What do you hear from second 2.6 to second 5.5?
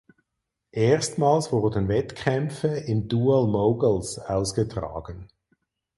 im Dual Moguls ausgetragen.